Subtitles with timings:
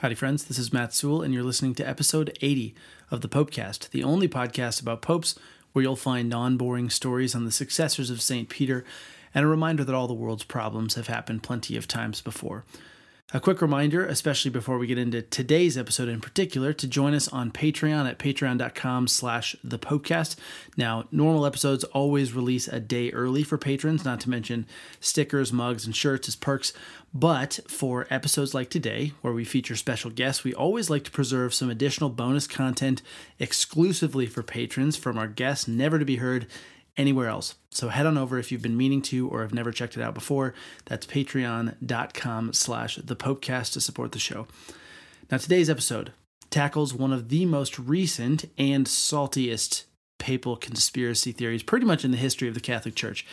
[0.00, 0.44] Howdy, friends.
[0.44, 2.72] This is Matt Sewell, and you're listening to episode 80
[3.10, 5.36] of the Popecast, the only podcast about popes
[5.72, 8.48] where you'll find non boring stories on the successors of St.
[8.48, 8.84] Peter
[9.34, 12.64] and a reminder that all the world's problems have happened plenty of times before.
[13.34, 17.28] A quick reminder, especially before we get into today's episode in particular, to join us
[17.28, 20.36] on Patreon at patreon.com slash the Popecast.
[20.78, 24.64] Now, normal episodes always release a day early for patrons, not to mention
[24.98, 26.72] stickers, mugs, and shirts as perks.
[27.12, 31.52] But for episodes like today, where we feature special guests, we always like to preserve
[31.52, 33.02] some additional bonus content
[33.38, 36.46] exclusively for patrons from our guests, never to be heard
[36.98, 37.54] anywhere else.
[37.70, 40.14] So head on over if you've been meaning to or have never checked it out
[40.14, 40.52] before.
[40.84, 44.46] That's patreon.com slash the Popecast to support the show.
[45.30, 46.12] Now today's episode
[46.50, 49.84] tackles one of the most recent and saltiest
[50.18, 53.24] papal conspiracy theories pretty much in the history of the Catholic Church.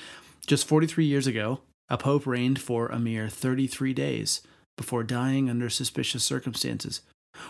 [0.46, 4.42] Just 43 years ago, a pope reigned for a mere 33 days
[4.78, 7.02] before dying under suspicious circumstances.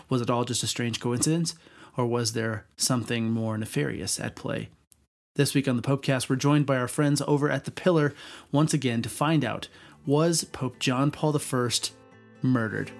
[0.08, 1.54] Was it all just a strange coincidence,
[1.96, 4.68] or was there something more nefarious at play?
[5.36, 8.14] This week on the Popecast, we're joined by our friends over at The Pillar
[8.52, 9.68] once again to find out
[10.06, 11.70] was Pope John Paul I
[12.40, 12.90] murdered?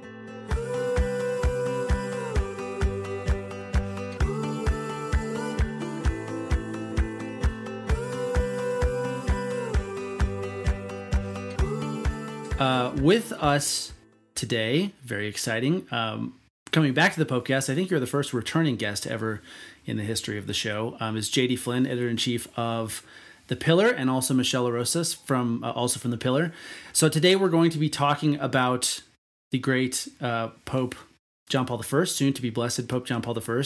[12.60, 13.94] Uh, with us
[14.34, 15.86] today, very exciting.
[15.90, 16.34] Um,
[16.76, 19.40] coming back to the Popecast, I think you're the first returning guest ever
[19.86, 23.02] in the history of the show, um, is JD Flynn, editor in chief of
[23.46, 26.52] The Pillar, and also Michelle LaRosas from uh, also from The Pillar.
[26.92, 29.00] So today we're going to be talking about
[29.52, 30.94] the great uh, Pope
[31.48, 33.62] John Paul I, soon to be blessed Pope John Paul I.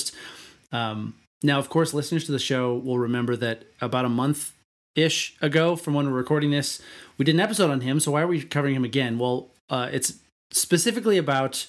[0.70, 4.52] Um, now, of course, listeners to the show will remember that about a month
[4.94, 6.80] ish ago from when we're recording this,
[7.18, 7.98] we did an episode on him.
[7.98, 9.18] So why are we covering him again?
[9.18, 10.14] Well, uh, it's
[10.52, 11.66] specifically about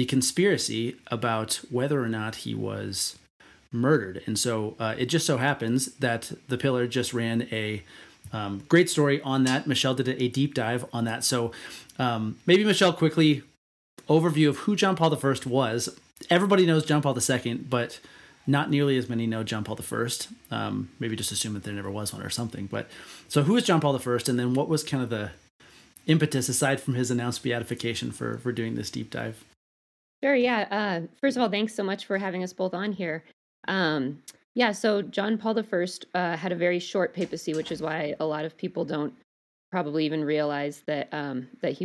[0.00, 3.18] the conspiracy about whether or not he was
[3.70, 4.22] murdered.
[4.24, 7.82] And so uh, it just so happens that the Pillar just ran a
[8.32, 9.66] um, great story on that.
[9.66, 11.22] Michelle did a deep dive on that.
[11.22, 11.52] So
[11.98, 13.42] um, maybe Michelle quickly
[14.08, 16.00] overview of who John Paul I was.
[16.30, 18.00] Everybody knows John Paul II, but
[18.46, 20.08] not nearly as many know John Paul I.
[20.50, 22.68] Um, maybe just assume that there never was one or something.
[22.68, 22.88] But
[23.28, 25.32] so who is John Paul I, and then what was kind of the
[26.06, 29.44] impetus aside from his announced beatification for for doing this deep dive?
[30.22, 30.34] Sure.
[30.34, 30.66] Yeah.
[30.70, 33.24] Uh, first of all, thanks so much for having us both on here.
[33.68, 34.22] Um,
[34.54, 38.26] yeah, so John Paul I uh, had a very short papacy, which is why a
[38.26, 39.14] lot of people don't
[39.70, 41.84] probably even realize that um, that he,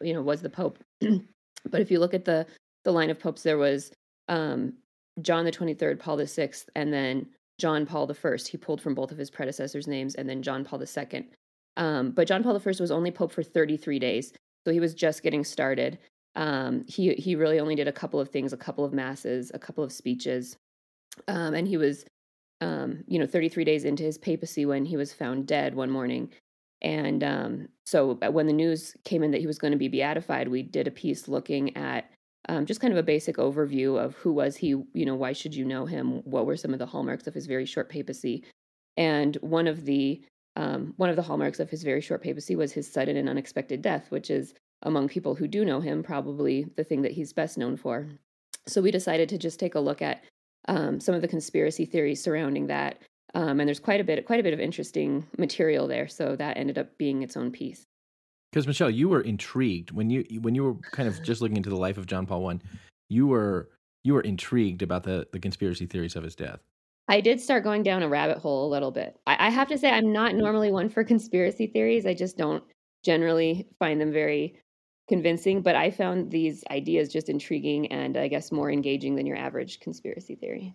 [0.00, 0.78] you know, was the pope.
[1.00, 2.46] but if you look at the
[2.84, 3.92] the line of popes, there was
[4.28, 4.72] um,
[5.20, 7.26] John the Twenty Third, Paul the Sixth, and then
[7.58, 8.48] John Paul First.
[8.48, 11.26] He pulled from both of his predecessors' names, and then John Paul Second.
[11.76, 14.32] Um, but John Paul First was only pope for thirty three days,
[14.66, 15.98] so he was just getting started.
[16.36, 19.58] Um, he he really only did a couple of things, a couple of masses, a
[19.58, 20.56] couple of speeches,
[21.28, 22.04] um, and he was,
[22.60, 26.30] um, you know, 33 days into his papacy when he was found dead one morning.
[26.82, 29.88] And um, so uh, when the news came in that he was going to be
[29.88, 32.10] beatified, we did a piece looking at
[32.48, 35.54] um, just kind of a basic overview of who was he, you know, why should
[35.54, 36.22] you know him?
[36.24, 38.44] What were some of the hallmarks of his very short papacy?
[38.96, 40.22] And one of the
[40.56, 43.82] um, one of the hallmarks of his very short papacy was his sudden and unexpected
[43.82, 44.52] death, which is
[44.82, 48.08] among people who do know him probably the thing that he's best known for.
[48.66, 50.22] So we decided to just take a look at
[50.68, 52.98] um, some of the conspiracy theories surrounding that.
[53.34, 56.08] Um, and there's quite a bit, quite a bit of interesting material there.
[56.08, 57.86] So that ended up being its own piece.
[58.50, 61.70] Because Michelle, you were intrigued when you when you were kind of just looking into
[61.70, 62.60] the life of John Paul One.
[63.08, 63.68] You were
[64.02, 66.58] you were intrigued about the the conspiracy theories of his death.
[67.06, 69.18] I did start going down a rabbit hole a little bit.
[69.26, 72.06] I, I have to say, I'm not normally one for conspiracy theories.
[72.06, 72.62] I just don't
[73.04, 74.60] generally find them very
[75.10, 79.36] convincing, but I found these ideas just intriguing and I guess more engaging than your
[79.36, 80.72] average conspiracy theory.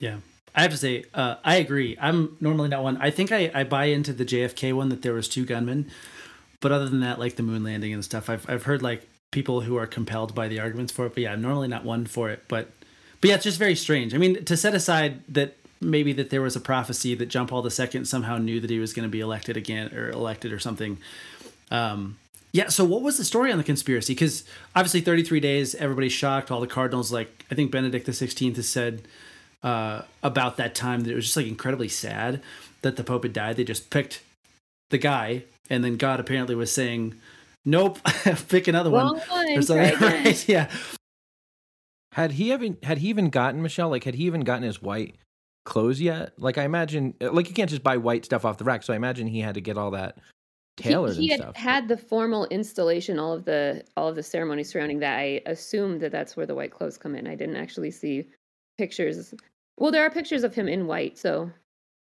[0.00, 0.18] Yeah.
[0.54, 1.96] I have to say, uh, I agree.
[1.98, 2.98] I'm normally not one.
[2.98, 5.90] I think I, I buy into the JFK one that there was two gunmen,
[6.60, 9.62] but other than that, like the moon landing and stuff, I've I've heard like people
[9.62, 11.14] who are compelled by the arguments for it.
[11.14, 12.42] But yeah, I'm normally not one for it.
[12.48, 12.70] But
[13.20, 14.12] but yeah, it's just very strange.
[14.14, 17.66] I mean, to set aside that maybe that there was a prophecy that John Paul
[17.66, 20.98] II somehow knew that he was going to be elected again or elected or something.
[21.70, 22.18] Um,
[22.52, 22.68] yeah.
[22.68, 24.14] So what was the story on the conspiracy?
[24.14, 24.44] Because
[24.76, 26.50] obviously, 33 days, everybody's shocked.
[26.50, 29.02] All the cardinals, like I think Benedict the 16th has said
[29.62, 32.42] uh, about that time that it was just like incredibly sad
[32.82, 33.56] that the Pope had died.
[33.56, 34.22] They just picked
[34.90, 37.14] the guy, and then God apparently was saying,
[37.64, 37.98] "Nope,
[38.48, 39.78] pick another Wrong one." one.
[39.78, 40.48] Right, right?
[40.48, 40.70] Yeah.
[42.12, 43.88] Had he even had he even gotten Michelle?
[43.88, 45.14] Like, had he even gotten his white
[45.64, 46.38] clothes yet?
[46.38, 48.82] Like, I imagine, like you can't just buy white stuff off the rack.
[48.82, 50.18] So I imagine he had to get all that
[50.76, 51.56] tailored he, he and had stuff.
[51.56, 55.18] had the formal installation, all of the all of the ceremony surrounding that.
[55.18, 57.26] I assumed that that's where the white clothes come in.
[57.26, 58.26] I didn't actually see
[58.78, 59.34] pictures.
[59.78, 61.50] Well, there are pictures of him in white, so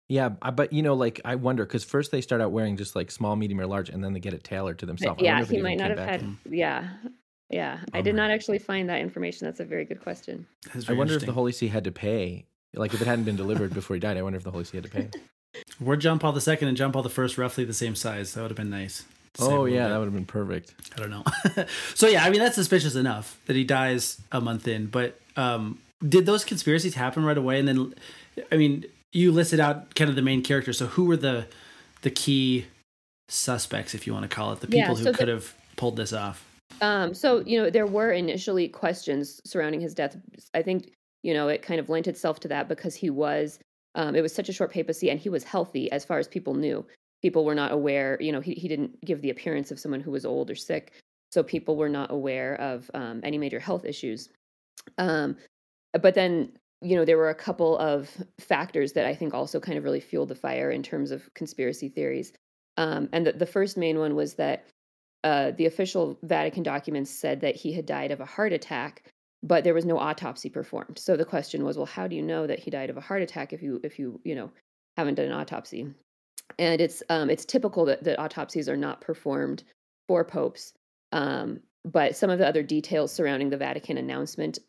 [0.08, 3.10] yeah, but you know, like I wonder because first they start out wearing just like
[3.10, 5.22] small, medium, or large, and then they get it tailored to themselves.
[5.22, 6.22] Yeah, wonder if it he might not have had.
[6.22, 6.90] in- Yeah,
[7.50, 7.80] yeah.
[7.94, 8.28] I did Bummer.
[8.28, 9.46] not actually find that information.
[9.46, 10.46] That's a very good question.
[10.74, 11.34] That's I wonder if the.
[11.34, 12.46] Holy See had to pay.
[12.76, 14.78] Like if it hadn't been delivered before he died, I wonder if the Holy See
[14.78, 15.10] had to pay.
[15.80, 18.34] Were John Paul II and John Paul I roughly the same size?
[18.34, 19.04] That would have been nice.
[19.34, 19.90] to save a oh yeah, bit.
[19.90, 20.74] that would have been perfect.
[20.96, 21.24] I don't know.
[21.96, 24.88] so yeah, I mean that's suspicious enough that he dies a month in.
[24.88, 27.60] But um, did those conspiracies happen right away?
[27.60, 27.94] And then,
[28.52, 30.78] I mean, you listed out kind of the main characters.
[30.78, 31.48] So who were the
[32.02, 32.66] the key
[33.30, 35.54] suspects, if you want to call it, the Yeah, people so who the- could have
[35.76, 36.46] pulled this off?
[36.82, 40.18] Um, so you know, there were initially questions surrounding his death.
[40.54, 40.92] I think
[41.24, 43.60] you know it kind of lent itself to that because he was.
[43.96, 46.54] Um, it was such a short papacy, and he was healthy as far as people
[46.54, 46.86] knew.
[47.22, 48.18] People were not aware.
[48.20, 50.94] You know, he he didn't give the appearance of someone who was old or sick,
[51.32, 54.30] so people were not aware of um, any major health issues.
[54.98, 55.38] Um,
[55.94, 56.52] but then
[56.82, 58.10] you know there were a couple of
[58.40, 61.90] factors that I think also kind of really fueled the fire in terms of conspiracy
[61.90, 62.34] theories.
[62.78, 64.68] Um, and the, the first main one was that
[65.24, 69.10] uh, the official Vatican documents said that he had died of a heart attack,
[69.44, 70.98] but there was no autopsy performed.
[70.98, 73.22] So the question was, well, how do you know that he died of a heart
[73.22, 74.52] attack if you if you you know
[74.98, 75.88] haven't done an autopsy?
[76.60, 79.64] And it's um, it's typical that, that autopsies are not performed
[80.08, 80.74] for popes.
[81.12, 84.60] Um, but some of the other details surrounding the Vatican announcement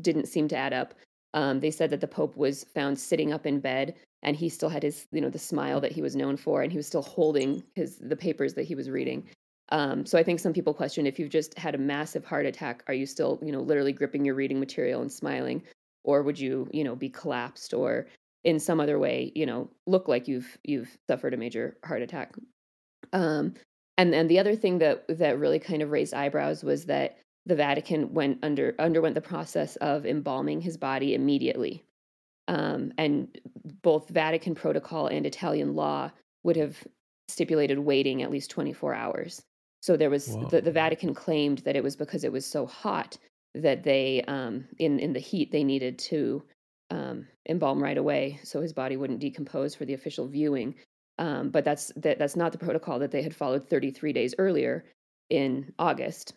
[0.00, 0.94] didn't seem to add up.
[1.32, 4.68] Um, they said that the Pope was found sitting up in bed, and he still
[4.68, 7.02] had his, you know, the smile that he was known for, and he was still
[7.02, 9.28] holding his the papers that he was reading.
[9.72, 12.82] Um, so I think some people question if you've just had a massive heart attack,
[12.88, 15.62] are you still, you know, literally gripping your reading material and smiling,
[16.04, 18.06] or would you, you know, be collapsed or
[18.42, 22.34] in some other way, you know, look like you've you've suffered a major heart attack?
[23.12, 23.54] Um,
[23.96, 27.54] and then the other thing that that really kind of raised eyebrows was that the
[27.54, 31.84] Vatican went under underwent the process of embalming his body immediately.
[32.48, 33.28] Um, and
[33.82, 36.10] both Vatican protocol and Italian law
[36.42, 36.76] would have
[37.28, 39.42] stipulated waiting at least 24 hours.
[39.80, 43.16] So there was the, the Vatican claimed that it was because it was so hot
[43.54, 46.42] that they um, in in the heat they needed to
[46.90, 50.74] um, embalm right away so his body wouldn't decompose for the official viewing.
[51.18, 54.84] Um, but that's that, that's not the protocol that they had followed 33 days earlier
[55.28, 56.34] in August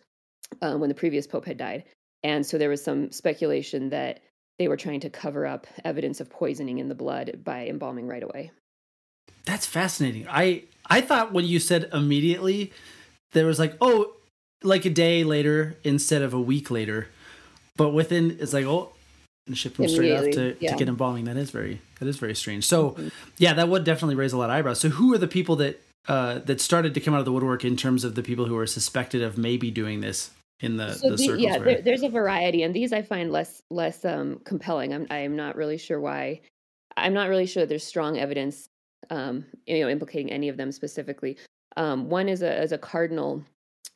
[0.62, 1.84] um, when the previous pope had died.
[2.22, 4.20] And so there was some speculation that
[4.58, 8.22] they were trying to cover up evidence of poisoning in the blood by embalming right
[8.22, 8.50] away.
[9.44, 10.26] That's fascinating.
[10.28, 12.72] I I thought when you said immediately,
[13.34, 14.12] there was like oh,
[14.62, 17.08] like a day later instead of a week later,
[17.76, 18.90] but within it's like oh,
[19.46, 20.76] and ship them straight off to, Immediately, to yeah.
[20.76, 21.24] get embalming.
[21.26, 22.64] That is very that is very strange.
[22.64, 23.12] So Mhm.
[23.38, 24.80] yeah, that would definitely raise a lot of eyebrows.
[24.80, 27.64] So who are the people that uh, that started to come out of the woodwork
[27.64, 30.30] in terms of the people who were suspected of maybe doing this
[30.60, 33.32] in the, so the the- yeah, where- there, there's a variety, and these I find
[33.32, 34.92] less less um, compelling.
[34.94, 36.40] I'm I'm not really sure why.
[36.96, 38.68] I'm not really sure there's strong evidence,
[39.10, 41.36] um, you know, implicating any of them specifically.
[41.76, 43.44] Um, one is a is a cardinal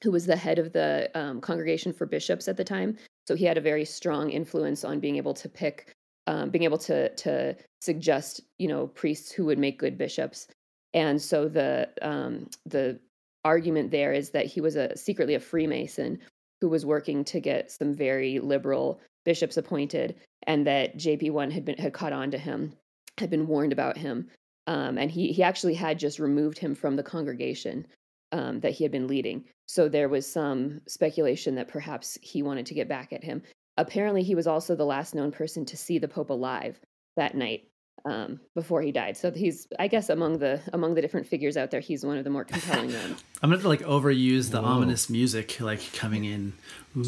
[0.03, 2.97] who was the head of the um, congregation for bishops at the time,
[3.27, 5.93] so he had a very strong influence on being able to pick,
[6.27, 10.49] um, being able to to suggest, you know, priests who would make good bishops.
[10.95, 12.99] And so the um, the
[13.45, 16.19] argument there is that he was a secretly a Freemason
[16.61, 21.79] who was working to get some very liberal bishops appointed, and that JP1 had been
[21.79, 22.73] had caught on to him,
[23.19, 24.29] had been warned about him,
[24.69, 27.87] um, and he he actually had just removed him from the congregation
[28.33, 29.45] um, that he had been leading.
[29.67, 33.43] So there was some speculation that perhaps he wanted to get back at him.
[33.79, 36.79] Apparently, he was also the last known person to see the Pope alive
[37.17, 37.65] that night
[38.05, 39.17] um, before he died.
[39.17, 42.25] So he's, I guess, among the among the different figures out there, he's one of
[42.25, 43.25] the more compelling ones.
[43.43, 44.69] I'm gonna like overuse the Whoa.
[44.69, 46.53] ominous music like coming in.
[46.95, 47.05] Ooh.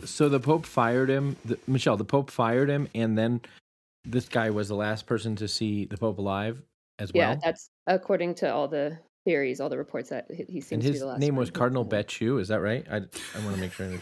[0.00, 1.36] So, so the Pope fired him.
[1.44, 3.42] The, Michelle, the Pope fired him, and then
[4.02, 6.62] this guy was the last person to see the Pope alive
[7.02, 7.40] as yeah, well.
[7.44, 10.88] that's according to all the theories, all the reports that he- he seems and to
[10.88, 11.20] be his the last.
[11.20, 11.40] name one.
[11.40, 12.40] was Cardinal Baggio.
[12.40, 12.86] Is that right?
[12.90, 13.86] I, I want to make sure.
[13.86, 13.98] I.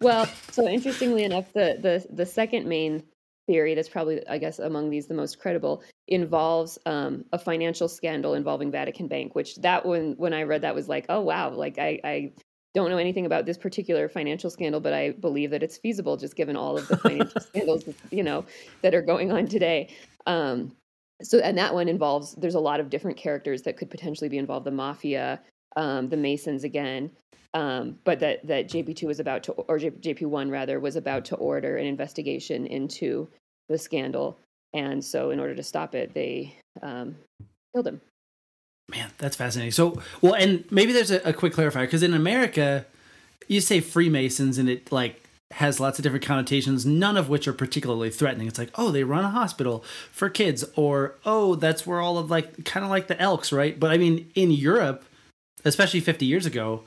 [0.00, 3.02] Well, so interestingly enough, the the the second main
[3.46, 8.34] theory that's probably I guess among these the most credible involves um, a financial scandal
[8.34, 11.78] involving Vatican Bank, which that one when I read that was like, oh wow, like
[11.78, 12.32] I I
[12.74, 16.36] don't know anything about this particular financial scandal, but I believe that it's feasible just
[16.36, 18.44] given all of the financial scandals you know
[18.82, 19.94] that are going on today.
[20.26, 20.72] Um,
[21.22, 24.38] so and that one involves there's a lot of different characters that could potentially be
[24.38, 24.66] involved.
[24.66, 25.40] The mafia
[25.76, 27.10] um, the masons again
[27.54, 31.76] um, but that that jp2 was about to or jp1 rather was about to order
[31.76, 33.28] an investigation into
[33.68, 34.38] the scandal.
[34.74, 37.16] And so in order to stop it they um,
[37.74, 38.00] killed him.
[38.90, 39.72] Man, that's fascinating.
[39.72, 42.86] So, well, and maybe there's a, a quick clarifier because in America,
[43.46, 47.52] you say Freemasons and it like has lots of different connotations, none of which are
[47.54, 48.46] particularly threatening.
[48.48, 52.30] It's like, oh, they run a hospital for kids, or oh, that's where all of
[52.30, 53.78] like kind of like the Elks, right?
[53.78, 55.04] But I mean, in Europe,
[55.64, 56.82] especially 50 years ago,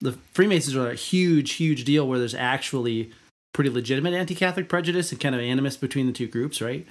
[0.00, 3.10] the Freemasons are a huge, huge deal where there's actually
[3.52, 6.86] pretty legitimate anti-Catholic prejudice and kind of animus between the two groups, right?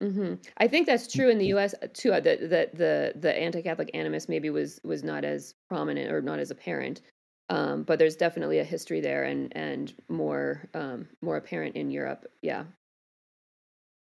[0.00, 1.74] hmm I think that's true in the U.S.
[1.92, 2.12] too.
[2.12, 6.38] uh, The the the, the anti-Catholic animus maybe was was not as prominent or not
[6.38, 7.00] as apparent,
[7.50, 12.26] um, but there's definitely a history there and and more um, more apparent in Europe.
[12.42, 12.64] Yeah.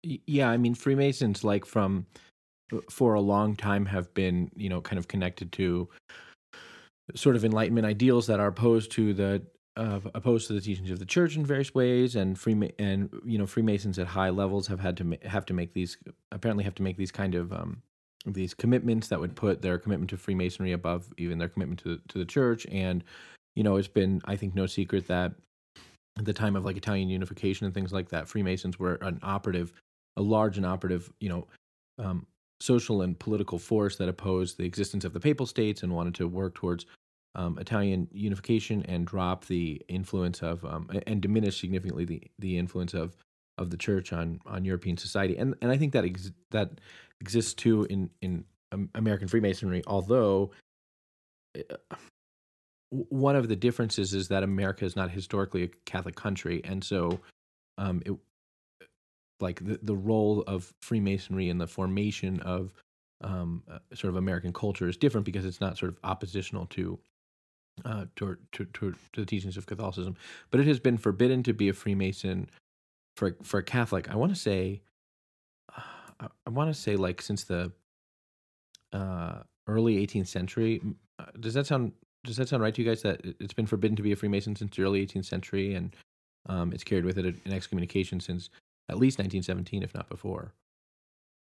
[0.03, 2.05] Yeah, I mean Freemasons like from
[2.71, 5.89] uh, for a long time have been, you know, kind of connected to
[7.15, 9.41] sort of enlightenment ideals that are opposed to the
[9.77, 13.45] opposed to the teachings of the church in various ways and free and you know
[13.45, 15.97] freemasons at high levels have had to ma- have to make these
[16.31, 17.83] apparently have to make these kind of um
[18.25, 22.17] these commitments that would put their commitment to freemasonry above even their commitment to to
[22.17, 22.65] the church.
[22.71, 23.03] And
[23.57, 25.33] you know it's been i think no secret that
[26.17, 29.73] at the time of like italian unification and things like that freemasons were an operative
[30.15, 31.47] a large and operative you know
[31.97, 32.27] um,
[32.61, 36.27] social and political force that opposed the existence of the papal states and wanted to
[36.27, 36.85] work towards
[37.33, 42.93] um, Italian unification and drop the influence of um, and diminish significantly the, the influence
[42.93, 43.15] of
[43.57, 46.79] of the church on on European society and and I think that ex- that
[47.21, 48.45] exists too in in
[48.95, 50.51] American Freemasonry although
[51.57, 51.95] uh,
[52.89, 57.19] one of the differences is that America is not historically a Catholic country and so
[57.77, 58.13] um, it
[59.39, 62.73] like the, the role of Freemasonry in the formation of
[63.21, 66.99] um, uh, sort of American culture is different because it's not sort of oppositional to
[67.85, 70.15] uh, to, to, to the teachings of Catholicism.
[70.49, 72.49] But it has been forbidden to be a Freemason
[73.17, 74.09] for for a Catholic.
[74.09, 74.81] I want to say,
[75.75, 77.71] uh, I, want to say like since the
[78.93, 80.81] uh, early 18th century.
[81.19, 81.91] Uh, Does that sound
[82.23, 83.01] does that sound right to you guys?
[83.01, 85.95] That it- it's been forbidden to be a Freemason since the early 18th century, and
[86.47, 88.49] um, it's carried with it an excommunication since
[88.89, 90.53] at least 1917, if not before.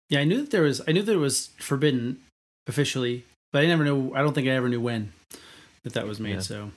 [0.10, 0.82] Yeah, I knew that there was.
[0.88, 2.22] I knew that it was forbidden
[2.68, 4.14] officially, but I never knew.
[4.14, 5.14] I don't think I ever knew when
[5.84, 6.36] that that was made.
[6.36, 6.40] Yeah.
[6.40, 6.72] So.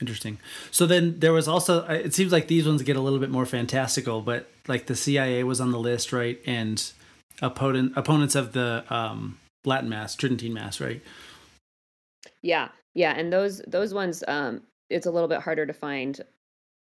[0.00, 0.38] Interesting.
[0.70, 1.86] So then there was also.
[1.86, 5.44] It seems like these ones get a little bit more fantastical, but like the CIA
[5.44, 6.40] was on the list, right?
[6.46, 6.82] And
[7.42, 11.02] opponent opponents of the um, Latin Mass, Tridentine Mass, right?
[12.42, 16.20] Yeah, yeah, and those those ones, um, it's a little bit harder to find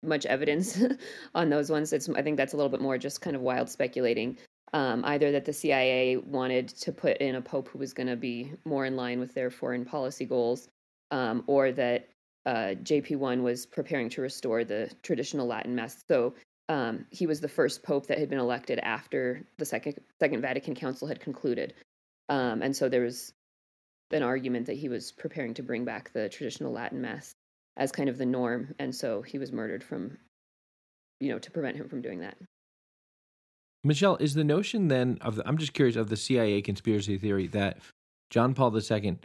[0.03, 0.81] much evidence
[1.35, 1.93] on those ones.
[1.93, 4.37] It's I think that's a little bit more just kind of wild speculating.
[4.73, 8.17] Um, either that the CIA wanted to put in a pope who was going to
[8.17, 10.67] be more in line with their foreign policy goals,
[11.09, 12.09] um, or that
[12.48, 16.01] uh, JP1 was preparing to restore the traditional Latin Mass.
[16.08, 16.34] So
[16.70, 20.74] um, he was the first pope that had been elected after the second Second Vatican
[20.74, 21.74] Council had concluded,
[22.30, 23.34] um, and so there was
[24.12, 27.34] an argument that he was preparing to bring back the traditional Latin Mass
[27.75, 30.18] as kind of the norm, and so he was murdered from,
[31.20, 32.38] you know, to prevent him from doing that.
[33.84, 37.48] Michelle, is the notion then of the, I'm just curious of the CIA conspiracy theory
[37.48, 37.80] that
[38.30, 39.20] John Paul II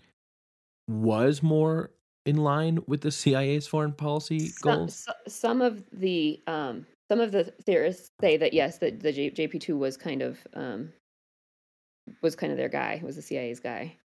[0.88, 1.90] was more
[2.26, 5.08] in line with the CIA's foreign policy Some, goals?
[5.28, 9.96] some of the um, some of the theorists say that yes, that the JP2 was
[9.96, 10.92] kind of um,
[12.22, 13.96] was kind of their guy, was the CIA's guy.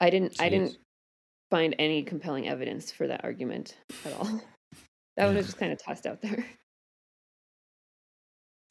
[0.00, 0.76] I didn't I didn't
[1.50, 4.40] find any compelling evidence for that argument at all.
[5.16, 5.38] That one Yeah.
[5.38, 6.46] was just kind of tossed out there.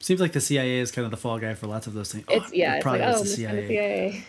[0.00, 2.24] Seems like the CIA is kind of the fall guy for lots of those things.
[2.28, 3.36] Oh, It's yeah, it it's probably like was oh, the Mr.
[3.36, 3.68] CIA.
[3.68, 4.24] CIA.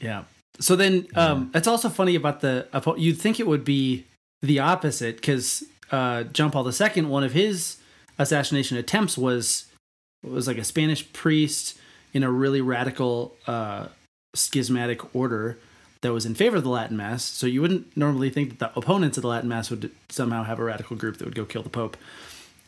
[0.00, 0.24] Yeah.
[0.60, 2.66] So then, um, it's also funny about the.
[2.96, 4.04] You'd think it would be
[4.42, 7.78] the opposite because uh, John Paul II, one of his
[8.18, 9.66] assassination attempts was
[10.22, 11.76] was like a Spanish priest
[12.12, 13.88] in a really radical uh,
[14.34, 15.58] schismatic order
[16.02, 17.24] that was in favor of the Latin Mass.
[17.24, 20.58] So you wouldn't normally think that the opponents of the Latin Mass would somehow have
[20.58, 21.96] a radical group that would go kill the Pope.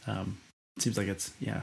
[0.07, 0.39] Um,
[0.77, 1.63] it seems like it's yeah,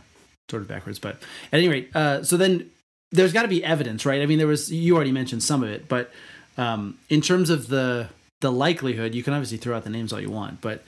[0.49, 0.99] sort of backwards.
[0.99, 1.15] But
[1.51, 2.69] at any rate, uh, so then
[3.11, 4.21] there's got to be evidence, right?
[4.21, 6.11] I mean, there was you already mentioned some of it, but
[6.57, 8.09] um, in terms of the
[8.41, 10.83] the likelihood, you can obviously throw out the names all you want, but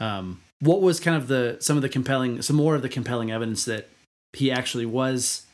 [0.00, 3.30] um, what was kind of the some of the compelling, some more of the compelling
[3.30, 3.88] evidence that
[4.32, 5.46] he actually was,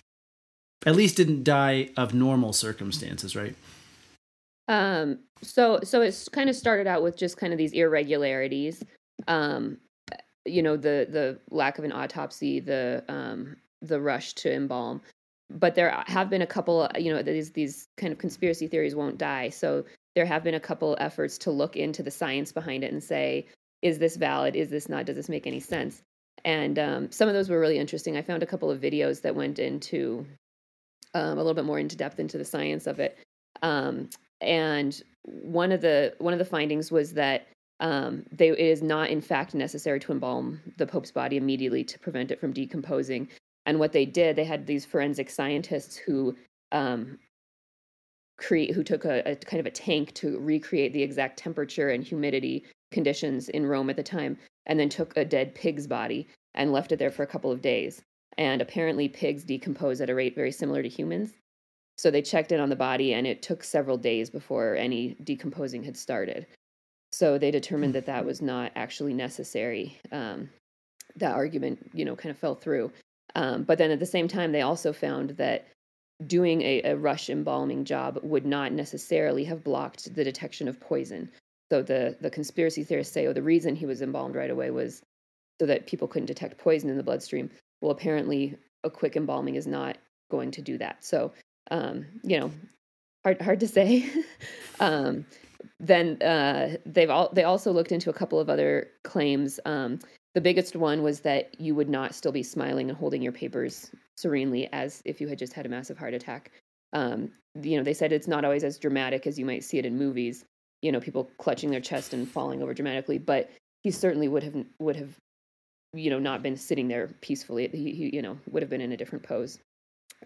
[0.86, 3.54] at least didn't die of normal circumstances, right?
[4.68, 8.82] Um, so so it's kind of started out with just kind of these irregularities.
[9.26, 9.78] Um,
[10.44, 15.00] you know, the the lack of an autopsy, the um, the rush to embalm.
[15.50, 19.18] But there have been a couple, you know, these these kind of conspiracy theories won't
[19.18, 19.48] die.
[19.48, 23.02] So there have been a couple efforts to look into the science behind it and
[23.02, 23.46] say,
[23.82, 24.56] is this valid?
[24.56, 25.06] Is this not?
[25.06, 26.02] Does this make any sense?
[26.44, 28.16] And um, some of those were really interesting.
[28.16, 30.26] I found a couple of videos that went into
[31.14, 33.18] um, a little bit more into depth into the science of it.
[33.62, 34.08] Um,
[34.40, 37.46] and one of the one of the findings was that
[37.80, 41.98] um, they, it is not in fact necessary to embalm the Pope's body immediately to
[41.98, 43.28] prevent it from decomposing.
[43.66, 46.36] And what they did, they had these forensic scientists who
[46.72, 47.18] um,
[48.38, 52.02] create who took a, a, kind of a tank to recreate the exact temperature and
[52.02, 56.72] humidity conditions in Rome at the time, and then took a dead pig's body and
[56.72, 58.02] left it there for a couple of days.
[58.38, 61.32] And apparently, pigs decompose at a rate very similar to humans.
[61.98, 65.82] So they checked in on the body, and it took several days before any decomposing
[65.82, 66.46] had started.
[67.12, 69.98] So they determined that that was not actually necessary.
[70.10, 70.48] Um,
[71.16, 72.92] that argument, you know, kind of fell through.
[73.34, 75.68] Um, but then at the same time, they also found that
[76.26, 81.30] doing a, a rush embalming job would not necessarily have blocked the detection of poison.
[81.70, 85.02] So the the conspiracy theorists say, oh, the reason he was embalmed right away was
[85.60, 87.50] so that people couldn't detect poison in the bloodstream.
[87.80, 89.98] Well, apparently, a quick embalming is not
[90.30, 91.04] going to do that.
[91.04, 91.32] So,
[91.70, 92.50] um, you know,
[93.24, 94.10] hard hard to say.
[94.80, 95.26] um,
[95.78, 99.60] then uh, they've all they also looked into a couple of other claims.
[99.64, 100.00] Um,
[100.34, 103.90] the biggest one was that you would not still be smiling and holding your papers
[104.16, 106.52] serenely as if you had just had a massive heart attack.
[106.92, 109.86] Um, you know, they said it's not always as dramatic as you might see it
[109.86, 110.44] in movies.
[110.82, 113.50] You know, people clutching their chest and falling over dramatically, but
[113.82, 115.16] he certainly would have would have,
[115.94, 117.68] you know, not been sitting there peacefully.
[117.68, 119.58] He, he you know, would have been in a different pose.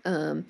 [0.04, 0.46] Um,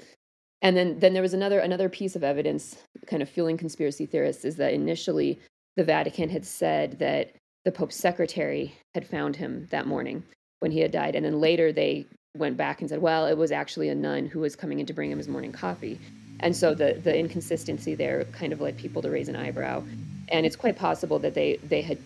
[0.62, 4.44] and then then there was another another piece of evidence, kind of fueling conspiracy theorists,
[4.44, 5.38] is that initially
[5.76, 10.22] the Vatican had said that the Pope's secretary had found him that morning
[10.60, 12.06] when he had died, and then later they
[12.36, 14.92] went back and said, well, it was actually a nun who was coming in to
[14.92, 15.98] bring him his morning coffee.
[16.40, 19.82] And so the the inconsistency there kind of led people to raise an eyebrow.
[20.28, 21.98] And it's quite possible that they they had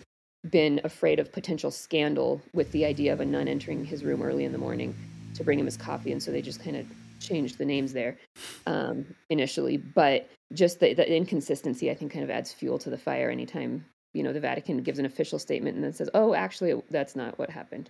[0.49, 4.45] been afraid of potential scandal with the idea of a nun entering his room early
[4.45, 4.95] in the morning
[5.35, 6.85] to bring him his coffee, and so they just kind of
[7.19, 8.17] changed the names there
[8.65, 9.77] um, initially.
[9.77, 13.85] But just the, the inconsistency, I think, kind of adds fuel to the fire anytime
[14.13, 17.37] you know the Vatican gives an official statement and then says, "Oh, actually, that's not
[17.37, 17.89] what happened."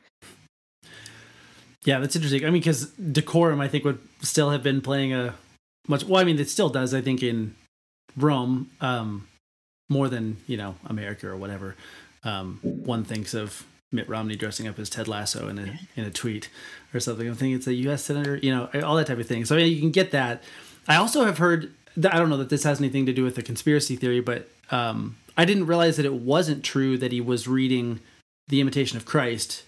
[1.85, 2.45] Yeah, that's interesting.
[2.45, 5.35] I mean, because decorum, I think, would still have been playing a
[5.87, 6.03] much.
[6.03, 6.93] Well, I mean, it still does.
[6.93, 7.55] I think in
[8.17, 9.27] Rome, um,
[9.89, 11.75] more than you know America or whatever.
[12.23, 16.11] Um, one thinks of Mitt Romney dressing up as Ted Lasso in a in a
[16.11, 16.49] tweet
[16.93, 17.27] or something.
[17.27, 18.03] I'm thinking it's a U.S.
[18.03, 19.45] senator, you know, all that type of thing.
[19.45, 20.43] So I mean, you can get that.
[20.87, 21.73] I also have heard.
[21.97, 25.17] I don't know that this has anything to do with the conspiracy theory, but um,
[25.39, 28.01] I didn't realize that it wasn't true that he was reading
[28.49, 29.63] The Imitation of Christ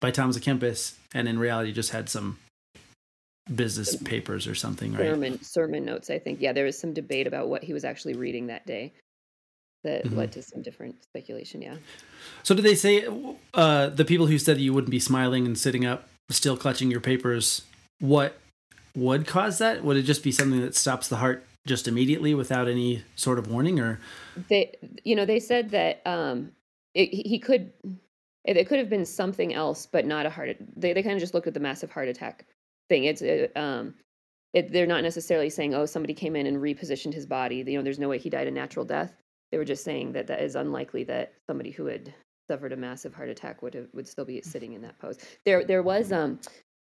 [0.00, 2.38] by Thomas à Kempis, and in reality just had some
[3.52, 5.00] business papers or something, right?
[5.00, 6.40] Sermon sermon notes, I think.
[6.40, 8.92] Yeah, there was some debate about what he was actually reading that day
[9.82, 10.16] that mm-hmm.
[10.16, 11.60] led to some different speculation.
[11.60, 11.74] Yeah.
[12.44, 13.08] So did they say
[13.52, 17.00] uh, the people who said you wouldn't be smiling and sitting up, still clutching your
[17.00, 17.62] papers?
[17.98, 18.38] What
[18.94, 19.82] would cause that?
[19.82, 23.50] Would it just be something that stops the heart just immediately without any sort of
[23.50, 24.00] warning, or
[24.48, 24.74] they,
[25.04, 26.52] you know, they said that um,
[26.94, 27.72] it, he could
[28.44, 30.56] it, could have been something else, but not a heart.
[30.76, 32.46] They they kind of just looked at the massive heart attack
[32.88, 33.04] thing.
[33.04, 33.94] It's it, um,
[34.52, 37.56] it, they're not necessarily saying, oh, somebody came in and repositioned his body.
[37.66, 39.12] You know, there's no way he died a natural death.
[39.50, 42.14] They were just saying that that is unlikely that somebody who had
[42.48, 45.18] suffered a massive heart attack would have would still be sitting in that pose.
[45.44, 46.38] There there was um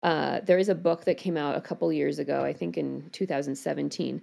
[0.02, 3.08] uh, there is a book that came out a couple years ago, I think in
[3.10, 4.22] 2017,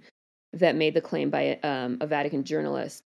[0.54, 3.02] that made the claim by um, a Vatican journalist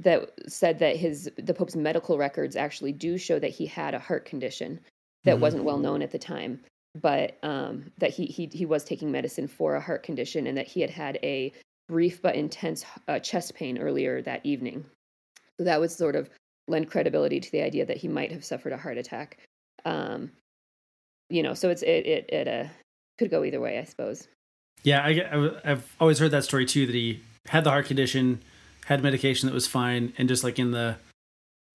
[0.00, 3.98] that said that his the Pope's medical records actually do show that he had a
[3.98, 4.80] heart condition
[5.24, 5.42] that mm-hmm.
[5.42, 6.60] wasn't well known at the time,
[7.00, 10.68] but um, that he, he he was taking medicine for a heart condition and that
[10.68, 11.52] he had had a
[11.88, 14.84] brief but intense uh, chest pain earlier that evening.
[15.58, 16.30] So that would sort of
[16.68, 19.38] lend credibility to the idea that he might have suffered a heart attack.
[19.84, 20.30] Um,
[21.30, 22.68] you know, so it's it it, it uh,
[23.18, 24.28] could go either way, I suppose.
[24.82, 26.86] Yeah, I, I've always heard that story too.
[26.86, 28.40] That he had the heart condition,
[28.86, 30.96] had medication that was fine, and just like in the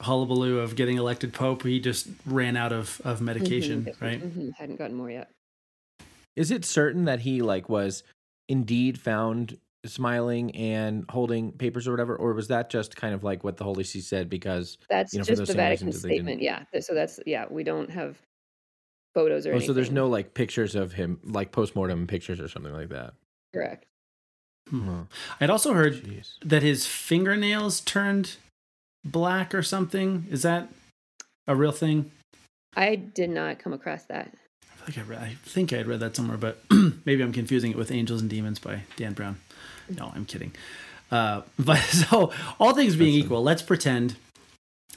[0.02, 3.86] hullabaloo of getting elected pope, he just ran out of of medication.
[3.86, 4.06] Mm-hmm.
[4.06, 4.22] Right?
[4.22, 4.50] Mm-hmm.
[4.52, 5.30] Hadn't gotten more yet.
[6.36, 8.04] Is it certain that he like was
[8.50, 13.44] indeed found smiling and holding papers or whatever, or was that just kind of like
[13.44, 16.42] what the Holy See said because that's you know, just the Vatican statement?
[16.42, 16.63] Yeah.
[16.80, 17.46] So that's yeah.
[17.50, 18.18] We don't have
[19.13, 19.49] photos or.
[19.49, 19.67] Oh, anything.
[19.67, 23.13] so there's no like pictures of him, like post-mortem pictures or something like that.
[23.54, 23.86] Correct.
[24.69, 25.02] Hmm.
[25.39, 26.38] I'd also heard Jeez.
[26.43, 28.38] that his fingernails turned
[29.04, 30.26] black or something.
[30.32, 30.69] Is that
[31.47, 32.12] a real thing?
[32.76, 34.34] I did not come across that.
[34.82, 36.63] I think I, read, I think I had read that somewhere, but
[37.06, 39.39] maybe I'm confusing it with Angels and Demons by Dan Brown.
[39.89, 40.54] No, I'm kidding.
[41.12, 43.43] Uh, but so, all things being That's equal, a...
[43.43, 44.15] let's pretend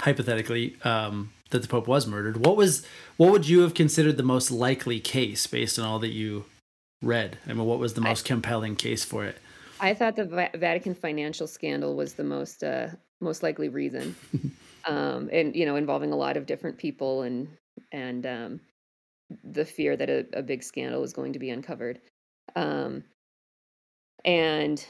[0.01, 2.45] hypothetically um, that the Pope was murdered.
[2.45, 6.13] What was what would you have considered the most likely case based on all that
[6.13, 6.45] you
[7.03, 7.39] read?
[7.47, 9.39] I mean, what was the most I, compelling case for it?
[9.81, 12.89] I thought the Va- Vatican financial scandal was the most uh,
[13.21, 14.17] most likely reason,
[14.85, 17.49] um, and you know, involving a lot of different people and
[17.93, 18.61] and um,
[19.45, 22.01] the fear that a, a, big scandal was going to be uncovered.
[22.55, 23.05] Um,
[24.25, 24.85] and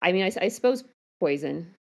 [0.00, 0.84] I mean, I, I suppose
[1.20, 1.74] poison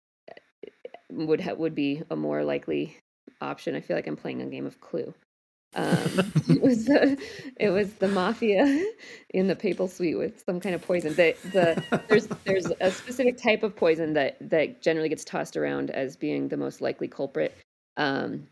[1.10, 2.96] would ha- would be a more likely
[3.40, 3.74] option.
[3.74, 5.14] I feel like I'm playing a game of Clue.
[5.74, 7.18] Um, it was the
[7.56, 8.86] it was the mafia
[9.30, 11.14] in the papal suite with some kind of poison.
[11.14, 15.90] The the there's there's a specific type of poison that that generally gets tossed around
[15.90, 17.56] as being the most likely culprit.
[17.96, 18.46] Um,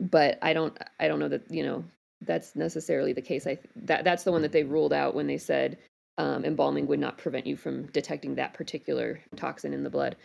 [0.00, 1.84] but I don't I don't know that you know
[2.22, 3.46] that's necessarily the case.
[3.46, 5.78] I that that's the one that they ruled out when they said
[6.18, 10.16] um, embalming would not prevent you from detecting that particular toxin in the blood.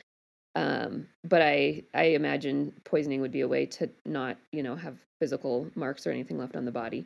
[0.56, 4.98] Um, but I I imagine poisoning would be a way to not you know have
[5.20, 7.06] physical marks or anything left on the body,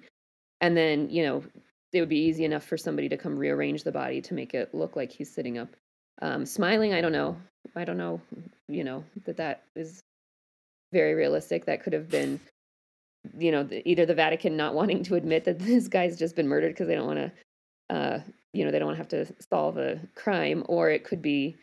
[0.62, 1.44] and then you know
[1.92, 4.74] it would be easy enough for somebody to come rearrange the body to make it
[4.76, 5.70] look like he's sitting up.
[6.22, 7.38] Um, smiling, I don't know.
[7.76, 8.22] I don't know.
[8.68, 10.00] You know that that is
[10.94, 11.66] very realistic.
[11.66, 12.40] That could have been,
[13.38, 16.48] you know, the, either the Vatican not wanting to admit that this guy's just been
[16.48, 18.20] murdered because they don't want to, uh,
[18.54, 21.58] you know, they don't want to have to solve a crime, or it could be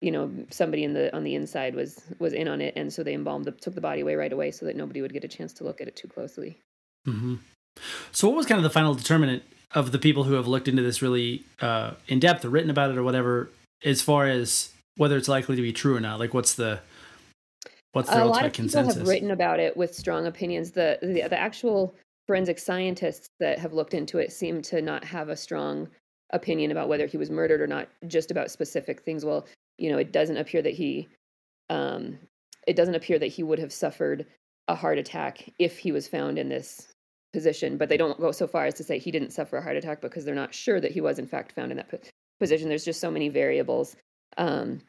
[0.00, 3.02] you know somebody in the on the inside was was in on it and so
[3.02, 5.28] they embalmed the, took the body away right away so that nobody would get a
[5.28, 6.58] chance to look at it too closely.
[7.06, 7.36] Mm-hmm.
[8.12, 10.82] so what was kind of the final determinant of the people who have looked into
[10.82, 13.50] this really uh, in depth or written about it or whatever
[13.84, 16.18] as far as whether it's likely to be true or not?
[16.18, 16.80] Like what's the
[17.92, 20.72] what's the a lot of people have written about it with strong opinions.
[20.72, 21.94] The, the the actual
[22.26, 25.88] forensic scientists that have looked into it seem to not have a strong
[26.30, 29.24] opinion about whether he was murdered or not just about specific things.
[29.24, 29.46] Well
[29.78, 31.08] you know, it doesn't appear that he,
[31.70, 32.18] um,
[32.66, 34.26] it doesn't appear that he would have suffered
[34.66, 36.92] a heart attack if he was found in this
[37.32, 37.78] position.
[37.78, 40.00] But they don't go so far as to say he didn't suffer a heart attack
[40.00, 41.90] because they're not sure that he was in fact found in that
[42.38, 42.68] position.
[42.68, 43.96] There's just so many variables
[44.36, 44.80] um,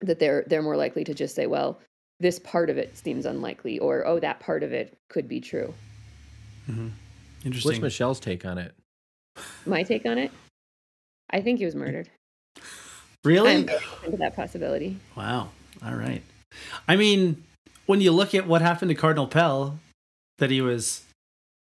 [0.00, 1.80] that they're they're more likely to just say, well,
[2.20, 5.74] this part of it seems unlikely, or oh, that part of it could be true.
[6.70, 6.88] Mm-hmm.
[7.44, 7.70] Interesting.
[7.70, 8.74] What's Michelle's take on it?
[9.66, 10.30] My take on it?
[11.30, 12.08] I think he was murdered.
[13.26, 13.52] Really?
[13.52, 14.96] I'm open to that possibility.
[15.16, 15.50] Wow.
[15.84, 16.22] All right.
[16.88, 17.42] I mean,
[17.86, 19.78] when you look at what happened to Cardinal Pell,
[20.38, 21.02] that he was,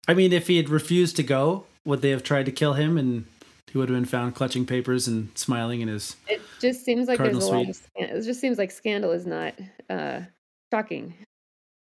[0.09, 2.97] I mean, if he had refused to go, would they have tried to kill him
[2.97, 3.27] and
[3.73, 6.17] he would have been found clutching papers and smiling in his.
[6.29, 7.69] It just seems like there's a suite.
[7.69, 7.81] lot of.
[7.97, 9.55] It just seems like scandal is not
[9.89, 10.21] uh,
[10.71, 11.15] shocking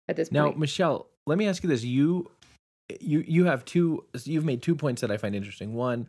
[0.09, 0.57] at this now, point.
[0.57, 2.31] Now, Michelle, let me ask you this: you,
[3.00, 4.03] you, you have two.
[4.24, 5.74] You've made two points that I find interesting.
[5.74, 6.07] One,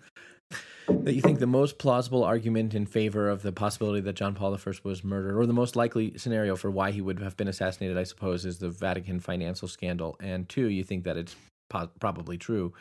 [0.88, 4.55] that you think the most plausible argument in favor of the possibility that John Paul
[4.55, 7.97] I was murdered, or the most likely scenario for why he would have been assassinated,
[7.97, 10.15] I suppose, is the Vatican financial scandal.
[10.19, 11.36] And two, you think that it's
[11.69, 12.73] po- probably true.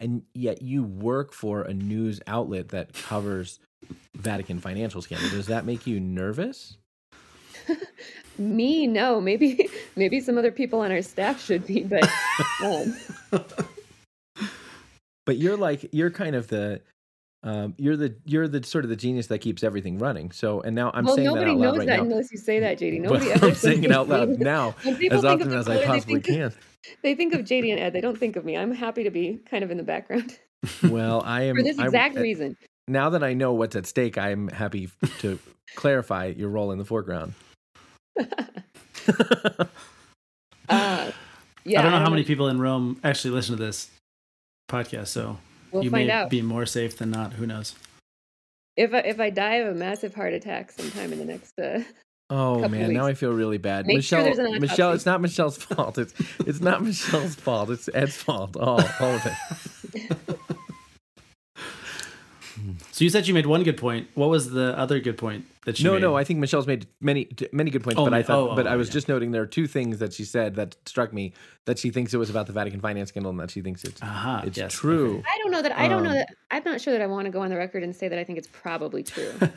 [0.00, 3.60] And yet you work for a news outlet that covers
[4.16, 5.30] Vatican financial scandal.
[5.30, 6.76] Does that make you nervous?
[8.38, 9.20] Me, no.
[9.20, 12.10] Maybe maybe some other people on our staff should be, but
[12.64, 12.96] um.
[15.26, 16.80] but you're like you're kind of the
[17.44, 20.30] um, you're the you're the sort of the genius that keeps everything running.
[20.30, 22.78] So, and now I'm well, saying that out loud right that unless you say that,
[22.78, 23.00] JD.
[23.02, 24.76] Nobody but I'm saying it out loud now
[25.10, 26.42] as often as I possibly can.
[26.42, 26.58] Of,
[27.02, 27.92] they think of JD and Ed.
[27.92, 28.56] They don't think of me.
[28.56, 30.38] I'm happy to be kind of in the background.
[30.84, 32.56] Well, I am for this exact I, reason.
[32.86, 35.38] Now that I know what's at stake, I'm happy to
[35.74, 37.34] clarify your role in the foreground.
[38.18, 38.24] uh,
[40.68, 41.18] yeah, I don't know
[41.64, 42.10] I don't how know.
[42.10, 43.90] many people in Rome actually listen to this
[44.68, 45.38] podcast, so
[45.72, 46.30] We'll you find may out.
[46.30, 47.34] be more safe than not.
[47.34, 47.74] Who knows?
[48.76, 51.58] If I, if I die of a massive heart attack sometime in the next.
[51.58, 51.82] Uh,
[52.30, 52.90] oh man, weeks.
[52.92, 53.86] now I feel really bad.
[53.86, 55.98] Make Michelle, sure Michelle, it's not Michelle's fault.
[55.98, 57.70] It's it's not Michelle's fault.
[57.70, 58.56] It's Ed's fault.
[58.56, 60.38] All all of it.
[62.92, 64.08] So you said you made one good point.
[64.14, 66.02] What was the other good point that she no, made?
[66.02, 66.16] no.
[66.16, 68.70] I think Michelle's made many many good points, Oh, but I thought, oh, but oh,
[68.70, 68.92] I was yeah.
[68.94, 71.32] just noting there are two things that she said that struck me
[71.66, 74.02] that she thinks it was about the Vatican finance scandal and that she thinks it's
[74.02, 75.18] Aha, it's yes, true.
[75.18, 75.24] okay.
[75.32, 75.72] I don't know that.
[75.78, 76.34] I don't know Um, that.
[76.50, 78.24] I'm not sure that I want to go on the record and say that I
[78.24, 79.32] think it's probably true.
[79.40, 79.50] well,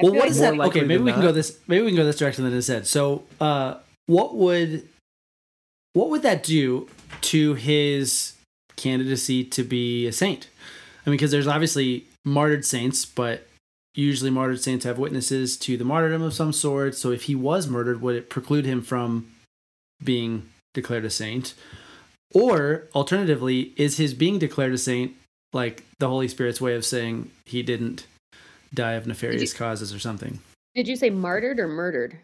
[0.00, 0.58] feel what like is that?
[0.58, 1.58] Okay, maybe than we can go this.
[1.68, 2.86] Maybe we can go this direction than it said.
[2.86, 4.88] So, uh, what would
[5.92, 6.88] what would that do
[7.22, 8.34] to his
[8.76, 10.48] candidacy to be a saint?
[11.06, 13.46] I mean, because there's obviously martyred saints, but
[13.94, 16.94] usually martyred saints have witnesses to the martyrdom of some sort.
[16.94, 19.32] So, if he was murdered, would it preclude him from
[20.02, 21.54] being declared a saint?
[22.32, 25.14] Or alternatively, is his being declared a saint
[25.52, 28.06] like the Holy Spirit's way of saying he didn't
[28.74, 30.40] die of nefarious causes or something?
[30.74, 32.18] Did you say martyred or murdered?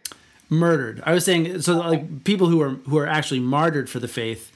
[0.48, 1.00] Murdered.
[1.06, 4.50] I was saying so like people who are who are actually martyred for the faith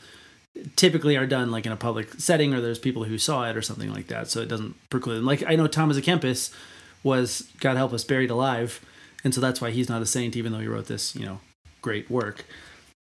[0.75, 3.63] typically are done like in a public setting or there's people who saw it or
[3.63, 4.29] something like that.
[4.29, 5.25] So it doesn't preclude them.
[5.25, 6.53] Like I know Thomas à Kempis
[7.05, 8.81] was, God help us, buried alive.
[9.23, 11.41] And so that's why he's not a saint, even though he wrote this, you know,
[11.81, 12.45] great work.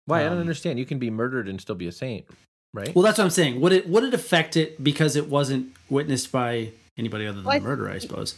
[0.05, 0.19] Why?
[0.21, 0.77] I don't Um, understand.
[0.79, 2.25] You can be murdered and still be a saint,
[2.73, 2.93] right?
[2.93, 3.59] Well, that's what I'm saying.
[3.61, 7.59] Would it would it affect it because it wasn't witnessed by anybody other than Well,
[7.59, 7.89] the murderer?
[7.89, 8.35] I suppose.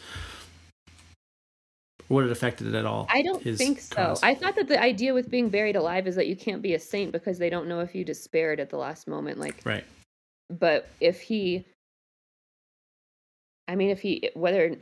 [2.08, 3.08] Or would it affect it at all?
[3.10, 3.96] I don't think so.
[3.96, 4.22] cause?
[4.22, 6.80] I thought that the idea with being buried alive is that you can't be a
[6.80, 9.40] saint because they don't know if you despaired at the last moment.
[9.40, 9.84] Like, right.
[10.52, 11.66] but if he,
[13.68, 14.76] I mean, if he, whether,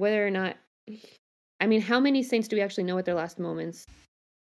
[0.00, 0.56] whether or not,
[1.60, 3.86] I mean, how many saints do we actually know at their last moments?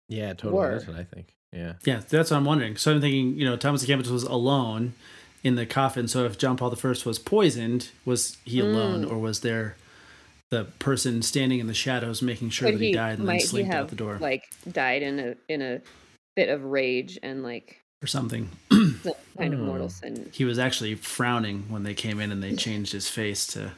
[0.08, 0.52] yeah, totally.
[0.52, 0.72] were.
[0.72, 1.32] That's what I think.
[1.52, 1.74] Yeah.
[1.84, 2.76] Yeah, that's what I'm wondering.
[2.76, 4.92] So I'm thinking, you know, Thomas à Kempis was alone
[5.44, 6.08] in the coffin.
[6.08, 9.10] So if John Paul I was poisoned, was he alone, Mm.
[9.10, 9.76] or was there
[10.50, 13.40] the person standing in the shadows making sure Could that he, died and then might
[13.40, 15.80] he slinked out have the door like died in a in a
[16.36, 18.50] fit of rage and like or something?
[19.02, 19.92] Some kind of mortal Hmm.
[20.14, 20.30] sin?
[20.32, 23.72] he was actually frowning when they came in and they changed his face to.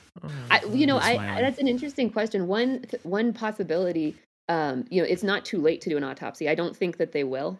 [0.50, 2.46] I, you know, He's I, that's an interesting question.
[2.46, 4.16] One one possibility,
[4.48, 6.48] um, you know, it's not too late to do an autopsy.
[6.48, 7.58] I don't think that they will,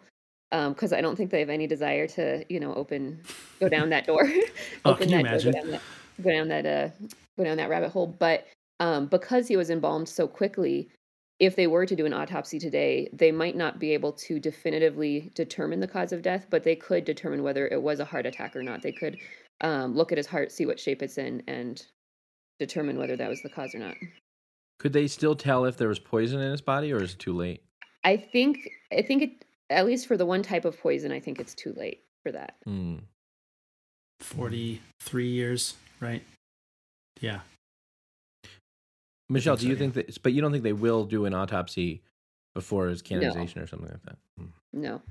[0.51, 3.19] because I don't think they have any desire to, you know, open,
[3.59, 4.23] go down that door,
[4.85, 5.51] Oh, open can you that imagine?
[5.53, 5.81] door, go down that,
[6.23, 6.89] go down that, uh,
[7.37, 8.07] go down that rabbit hole.
[8.07, 8.47] But
[8.79, 10.89] um, because he was embalmed so quickly,
[11.39, 15.31] if they were to do an autopsy today, they might not be able to definitively
[15.35, 18.55] determine the cause of death, but they could determine whether it was a heart attack
[18.55, 18.81] or not.
[18.81, 19.17] They could
[19.61, 21.83] um, look at his heart, see what shape it's in, and
[22.59, 23.95] determine whether that was the cause or not.
[24.79, 27.33] Could they still tell if there was poison in his body, or is it too
[27.33, 27.63] late?
[28.03, 31.39] I think I think it at least for the one type of poison, I think
[31.39, 32.55] it's too late for that.
[32.63, 32.97] Hmm.
[34.21, 36.23] 43 years, right?
[37.19, 37.41] Yeah.
[39.29, 40.23] Michelle, do you so, think that?
[40.23, 42.01] But you don't think they will do an autopsy
[42.55, 44.17] before his canonization or something like that?
[44.37, 44.45] Hmm.
[44.73, 45.01] No.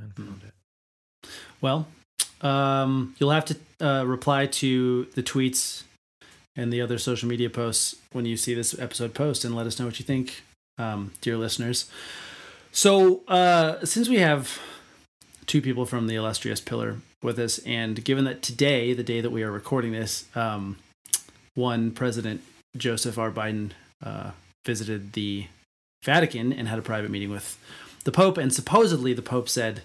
[0.00, 1.28] I found it.
[1.60, 1.86] Well,
[2.40, 5.82] um, you'll have to uh, reply to the tweets
[6.56, 9.78] and the other social media posts when you see this episode post and let us
[9.78, 10.42] know what you think,
[10.78, 11.90] um, dear listeners.
[12.72, 14.58] So, uh, since we have
[15.46, 19.30] two people from the illustrious pillar with us, and given that today, the day that
[19.30, 20.78] we are recording this, um,
[21.54, 22.42] one President
[22.76, 23.30] Joseph R.
[23.30, 23.72] Biden
[24.04, 24.30] uh,
[24.64, 25.46] visited the
[26.04, 27.58] Vatican and had a private meeting with
[28.04, 29.82] the Pope, and supposedly the Pope said,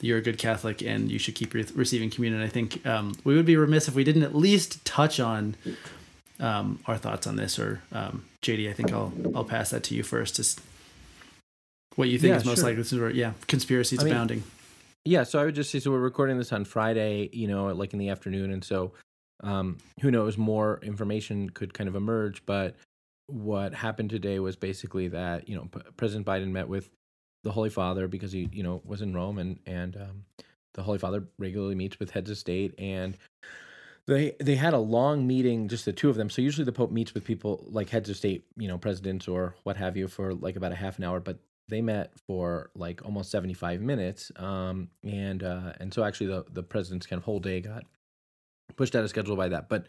[0.00, 3.34] "You're a good Catholic, and you should keep re- receiving communion." I think um, we
[3.34, 5.56] would be remiss if we didn't at least touch on
[6.38, 7.58] um, our thoughts on this.
[7.58, 10.36] Or um, JD, I think I'll I'll pass that to you first.
[10.36, 10.60] Just
[11.96, 12.68] what you think Yeah, is most sure.
[12.68, 14.42] likely to yeah, conspiracies I mean, abounding.
[15.04, 17.92] Yeah, so I would just say so we're recording this on Friday, you know, like
[17.92, 18.92] in the afternoon, and so
[19.42, 22.44] um, who knows, more information could kind of emerge.
[22.46, 22.76] But
[23.26, 26.90] what happened today was basically that you know P- President Biden met with
[27.44, 30.24] the Holy Father because he you know was in Rome, and and um,
[30.74, 33.16] the Holy Father regularly meets with heads of state, and
[34.06, 36.30] they they had a long meeting, just the two of them.
[36.30, 39.54] So usually the Pope meets with people like heads of state, you know, presidents or
[39.64, 41.38] what have you, for like about a half an hour, but
[41.70, 46.64] they met for like almost 75 minutes um and uh and so actually the the
[46.64, 47.84] president's kind of whole day got
[48.76, 49.68] pushed out of schedule by that.
[49.68, 49.86] But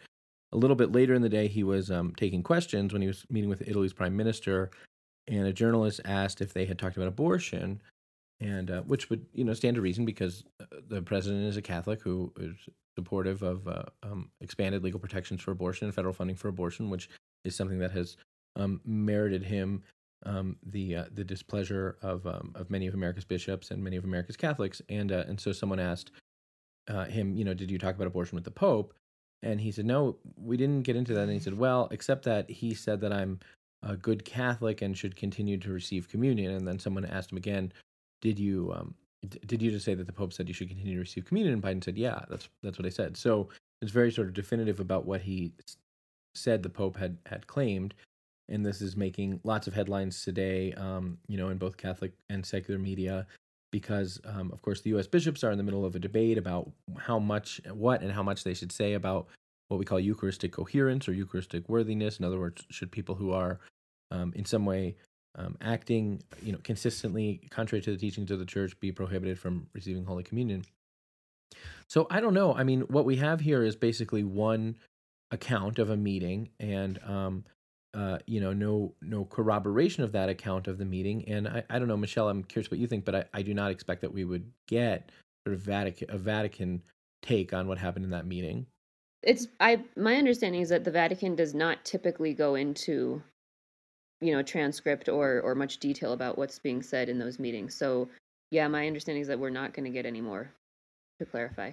[0.52, 3.24] a little bit later in the day he was um taking questions when he was
[3.30, 4.70] meeting with Italy's prime minister
[5.28, 7.80] and a journalist asked if they had talked about abortion
[8.40, 11.62] and uh, which would you know stand to reason because uh, the president is a
[11.62, 12.56] catholic who is
[12.96, 17.08] supportive of uh, um, expanded legal protections for abortion and federal funding for abortion which
[17.44, 18.16] is something that has
[18.56, 19.82] um, merited him
[20.24, 24.04] um, the uh, the displeasure of um, of many of America's bishops and many of
[24.04, 26.12] America's Catholics, and uh, and so someone asked
[26.88, 28.94] uh, him, you know, did you talk about abortion with the Pope?
[29.42, 31.22] And he said, no, we didn't get into that.
[31.22, 33.40] And he said, well, except that he said that I'm
[33.82, 36.52] a good Catholic and should continue to receive communion.
[36.52, 37.72] And then someone asked him again,
[38.20, 38.94] did you um,
[39.28, 41.54] d- did you just say that the Pope said you should continue to receive communion?
[41.54, 43.16] And Biden said, yeah, that's that's what I said.
[43.16, 43.48] So
[43.80, 45.52] it's very sort of definitive about what he
[46.36, 47.94] said the Pope had had claimed
[48.48, 52.44] and this is making lots of headlines today, um, you know, in both Catholic and
[52.44, 53.26] secular media,
[53.72, 55.08] because, um, of course, the U.S.
[55.08, 58.44] bishops are in the middle of a debate about how much, what, and how much
[58.44, 59.26] they should say about
[59.66, 62.18] what we call Eucharistic coherence or Eucharistic worthiness.
[62.18, 63.58] In other words, should people who are
[64.12, 64.96] um, in some way
[65.34, 69.66] um, acting, you know, consistently contrary to the teachings of the Church be prohibited from
[69.72, 70.64] receiving Holy Communion?
[71.88, 72.54] So I don't know.
[72.54, 74.76] I mean, what we have here is basically one
[75.30, 77.44] account of a meeting, and um,
[77.94, 81.26] uh, you know, no no corroboration of that account of the meeting.
[81.28, 83.54] And I, I don't know, Michelle, I'm curious what you think, but I, I do
[83.54, 85.10] not expect that we would get
[85.46, 86.82] sort of Vatican a Vatican
[87.22, 88.66] take on what happened in that meeting.
[89.22, 93.22] It's I my understanding is that the Vatican does not typically go into
[94.20, 97.74] you know transcript or or much detail about what's being said in those meetings.
[97.74, 98.08] So
[98.50, 100.50] yeah, my understanding is that we're not going to get any more
[101.20, 101.72] to clarify.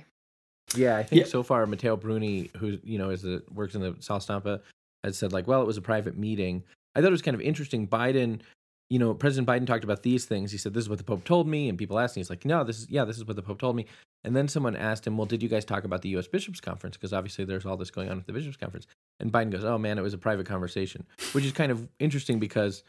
[0.75, 1.25] Yeah, I think Yeah.
[1.25, 4.61] so far Matteo Bruni, who you know is the works in the Sala Stampa,
[5.03, 6.63] has said like, well, it was a private meeting.
[6.95, 7.87] I thought it was kind of interesting.
[7.87, 8.41] Biden,
[8.89, 10.51] you know, President Biden talked about these things.
[10.51, 12.45] He said, "This is what the Pope told me," and people asked, him, he's like,
[12.45, 13.85] "No, this is yeah, this is what the Pope told me."
[14.23, 16.27] And then someone asked him, "Well, did you guys talk about the U.S.
[16.27, 16.97] Bishops' Conference?
[16.97, 18.87] Because obviously there's all this going on at the Bishops' Conference."
[19.19, 22.39] And Biden goes, "Oh man, it was a private conversation," which is kind of interesting
[22.39, 22.83] because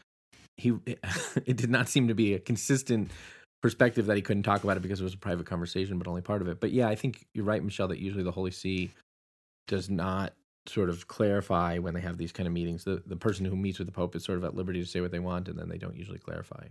[0.57, 0.73] he
[1.45, 3.11] it did not seem to be a consistent
[3.61, 6.21] perspective that he couldn't talk about it because it was a private conversation, but only
[6.21, 6.59] part of it.
[6.59, 8.91] But yeah, I think you're right, Michelle, that usually the Holy See
[9.67, 10.33] does not
[10.67, 12.83] sort of clarify when they have these kind of meetings.
[12.83, 15.01] The the person who meets with the Pope is sort of at liberty to say
[15.01, 16.67] what they want, and then they don't usually clarify.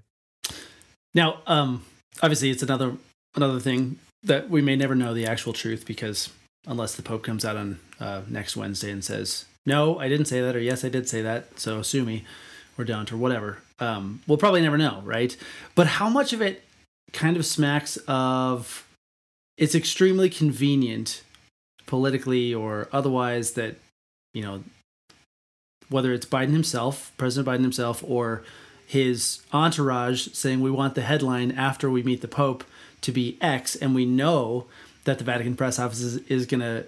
[1.14, 1.85] Now, um,
[2.22, 2.96] obviously, it's another
[3.35, 6.31] another thing that we may never know the actual truth because
[6.66, 10.40] unless the Pope comes out on uh, next Wednesday and says, "No, I didn't say
[10.40, 12.24] that," or "Yes, I did say that," so sue me
[12.79, 15.37] or don't or whatever, um, we'll probably never know, right?
[15.74, 16.64] But how much of it
[17.12, 18.87] kind of smacks of
[19.57, 21.22] it's extremely convenient
[21.90, 23.74] politically or otherwise that
[24.33, 24.62] you know
[25.88, 28.44] whether it's Biden himself, President Biden himself, or
[28.87, 32.62] his entourage saying we want the headline after we meet the Pope
[33.00, 34.66] to be X, and we know
[35.05, 36.85] that the Vatican press office is, is going to,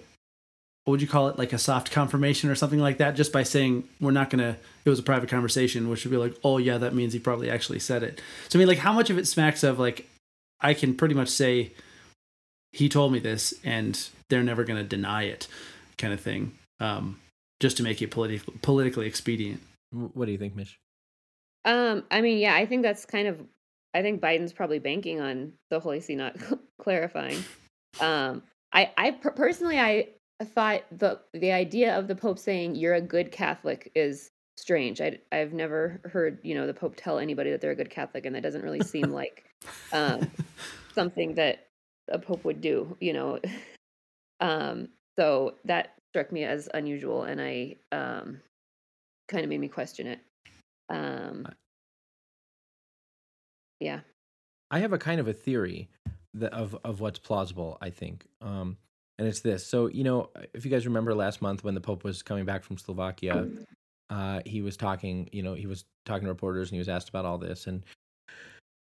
[0.85, 3.43] what would you call it, like a soft confirmation or something like that, just by
[3.43, 6.57] saying we're not going to, it was a private conversation, which would be like, oh
[6.57, 8.21] yeah, that means he probably actually said it.
[8.47, 10.07] So I mean, like, how much of it smacks of like,
[10.61, 11.73] I can pretty much say
[12.73, 15.47] he told me this, and they're never going to deny it,
[15.97, 17.19] kind of thing, um,
[17.59, 19.61] just to make it politi- politically expedient.
[19.91, 20.79] What do you think, Mish?
[21.65, 23.39] Um, I mean, yeah, I think that's kind of.
[23.95, 26.35] I think Biden's probably banking on the Holy See not
[26.81, 27.43] clarifying.
[28.01, 28.41] Um,
[28.73, 30.07] I, I per- personally, I
[30.43, 34.99] thought the the idea of the Pope saying you're a good Catholic is strange.
[34.99, 38.25] I, I've never heard you know the Pope tell anybody that they're a good Catholic,
[38.25, 39.45] and that doesn't really seem like
[39.91, 40.31] um,
[40.95, 41.67] something that
[42.09, 42.97] a Pope would do.
[42.99, 43.39] You know,
[44.39, 48.39] um, so that struck me as unusual, and I um,
[49.27, 50.19] kind of made me question it.
[50.89, 51.47] Um,
[53.79, 54.01] yeah.
[54.71, 55.89] I have a kind of a theory
[56.35, 57.77] that of of what's plausible.
[57.81, 58.77] I think, um,
[59.19, 59.67] and it's this.
[59.67, 62.63] So you know, if you guys remember last month when the Pope was coming back
[62.63, 63.47] from Slovakia,
[64.09, 65.29] uh, he was talking.
[65.31, 67.83] You know, he was talking to reporters and he was asked about all this, and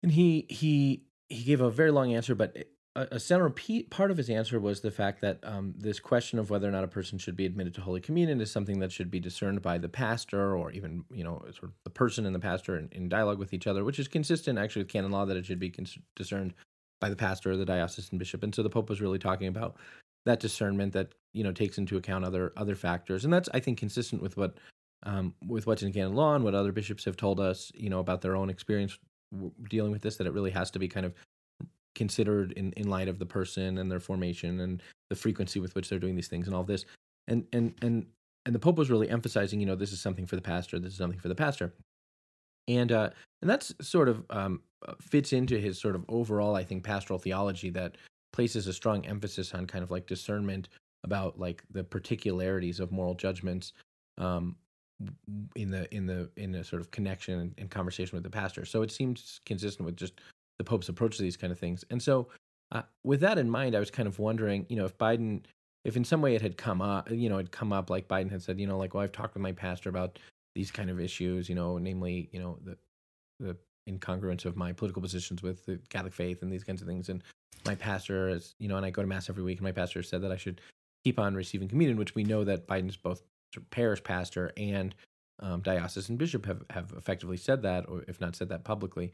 [0.03, 2.55] and he he he gave a very long answer, but
[2.95, 6.67] a, a part of his answer was the fact that um, this question of whether
[6.67, 9.19] or not a person should be admitted to Holy Communion is something that should be
[9.19, 12.77] discerned by the pastor or even you know sort of the person and the pastor
[12.77, 15.45] in, in dialogue with each other, which is consistent actually with canon law that it
[15.45, 16.53] should be cons- discerned
[16.99, 18.43] by the pastor or the diocesan bishop.
[18.43, 19.77] And so the Pope was really talking about
[20.25, 23.77] that discernment that you know takes into account other other factors, and that's I think
[23.77, 24.57] consistent with what
[25.03, 27.99] um, with what's in canon law and what other bishops have told us, you know,
[27.99, 28.97] about their own experience
[29.69, 30.17] dealing with this.
[30.17, 31.13] That it really has to be kind of
[31.95, 35.89] considered in, in light of the person and their formation and the frequency with which
[35.89, 36.85] they're doing these things and all this.
[37.27, 38.05] And and and
[38.45, 40.79] and the Pope was really emphasizing, you know, this is something for the pastor.
[40.79, 41.73] This is something for the pastor.
[42.67, 43.09] And uh,
[43.41, 47.19] and that's sort of um, uh, fits into his sort of overall, I think, pastoral
[47.19, 47.97] theology that
[48.33, 50.69] places a strong emphasis on kind of like discernment
[51.03, 53.73] about like the particularities of moral judgments
[54.17, 54.55] um,
[55.55, 58.65] in the in the in a sort of connection and, and conversation with the pastor.
[58.65, 60.21] So it seems consistent with just
[60.61, 61.83] the Pope's approach to these kind of things.
[61.89, 62.27] And so,
[62.71, 65.41] uh, with that in mind, I was kind of wondering, you know, if Biden,
[65.83, 68.31] if in some way it had come up, you know, it come up like Biden
[68.31, 70.19] had said, you know, like, well, I've talked with my pastor about
[70.53, 72.77] these kind of issues, you know, namely, you know, the
[73.39, 73.57] the
[73.89, 77.09] incongruence of my political positions with the Catholic faith and these kinds of things.
[77.09, 77.23] And
[77.65, 80.03] my pastor is, you know, and I go to mass every week, and my pastor
[80.03, 80.61] said that I should
[81.03, 83.23] keep on receiving communion, which we know that Biden's both
[83.71, 84.95] parish pastor and
[85.39, 89.11] um, diocesan bishop have, have effectively said that, or if not said that publicly.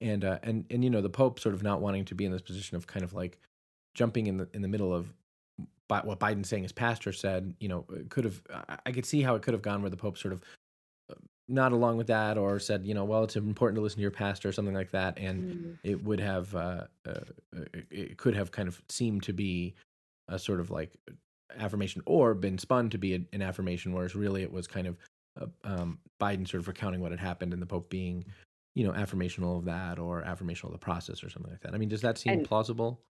[0.00, 2.32] And uh, and and you know the Pope sort of not wanting to be in
[2.32, 3.38] this position of kind of like
[3.94, 5.12] jumping in the in the middle of
[5.88, 7.54] what Biden saying his pastor said.
[7.60, 8.40] You know, could have
[8.86, 10.42] I- could see how it could have gone where the Pope sort of
[11.10, 11.14] uh,
[11.48, 14.10] not along with that or said you know well it's important to listen to your
[14.12, 15.78] pastor or something like that and Mm.
[15.82, 17.20] it would have uh, uh,
[17.74, 19.74] it- it could have kind of seemed to be
[20.28, 20.92] a sort of like
[21.58, 24.96] affirmation or been spun to be a, an affirmation whereas really it was kind of
[25.40, 28.24] uh, um, biden sort of recounting what had happened and the pope being
[28.74, 31.78] you know affirmational of that or affirmational of the process or something like that i
[31.78, 33.00] mean does that seem And- plausible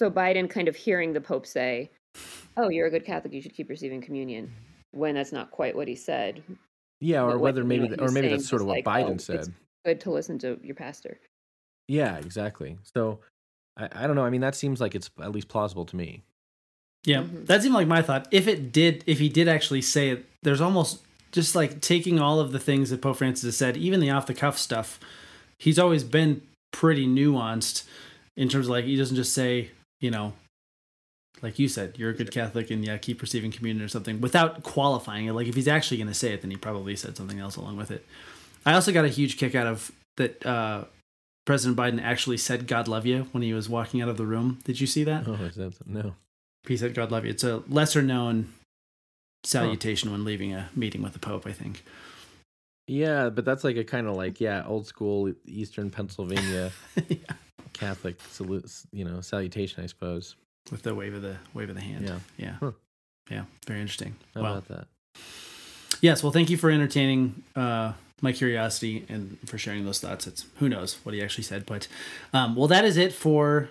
[0.00, 1.90] So Biden kind of hearing the Pope say,
[2.56, 3.32] "Oh, you're a good Catholic.
[3.32, 4.50] You should keep receiving communion,"
[4.90, 6.42] when that's not quite what he said.
[7.00, 8.76] yeah or But what- whether you know, maybe what or maybe that's sort of what
[8.76, 9.50] like, biden "Oh, said it's
[9.84, 11.18] Good to listen to your pastor.
[11.88, 13.20] yeah exactly so
[13.76, 16.22] I, I don't know i mean that seems like it's at least plausible to me
[17.04, 17.46] Yeah, Mhm.
[17.46, 18.28] that seemed like my thought.
[18.30, 21.02] If it did, if he did actually say it, there's almost
[21.32, 24.26] just like taking all of the things that Pope Francis has said, even the off
[24.26, 25.00] the cuff stuff.
[25.58, 27.84] He's always been pretty nuanced,
[28.36, 29.70] in terms of like he doesn't just say,
[30.00, 30.32] you know,
[31.40, 34.62] like you said, you're a good Catholic and yeah, keep receiving communion or something without
[34.62, 35.32] qualifying it.
[35.32, 37.76] Like if he's actually going to say it, then he probably said something else along
[37.76, 38.06] with it.
[38.64, 40.44] I also got a huge kick out of that.
[40.46, 40.84] Uh,
[41.44, 44.60] President Biden actually said "God love you" when he was walking out of the room.
[44.62, 45.26] Did you see that?
[45.26, 46.14] Oh, is that no?
[46.68, 48.52] He said "God love you." It's a lesser known
[49.44, 50.14] salutation huh.
[50.14, 51.46] when leaving a meeting with the Pope.
[51.46, 51.84] I think.
[52.88, 56.72] Yeah, but that's like a kind of like yeah, old school Eastern Pennsylvania
[57.08, 57.16] yeah.
[57.72, 60.36] Catholic salute, you know, salutation, I suppose.
[60.70, 62.06] With the wave of the wave of the hand.
[62.06, 62.18] Yeah.
[62.36, 62.54] Yeah.
[62.60, 62.72] Huh.
[63.30, 63.44] Yeah.
[63.66, 64.16] Very interesting.
[64.34, 64.86] How about that?
[66.00, 66.22] Yes.
[66.22, 70.26] Well, thank you for entertaining uh, my curiosity and for sharing those thoughts.
[70.26, 71.88] It's who knows what he actually said, but
[72.32, 73.70] um, well, that is it for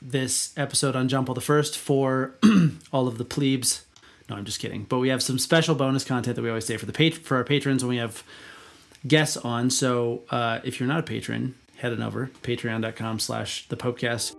[0.00, 2.34] this episode on John Paul the First for
[2.92, 3.84] all of the plebes.
[4.32, 4.84] No, I'm just kidding.
[4.84, 7.36] But we have some special bonus content that we always say for the pat- for
[7.36, 8.24] our patrons when we have
[9.06, 9.68] guests on.
[9.68, 14.34] So uh, if you're not a patron, head on over patreon.com slash the popecast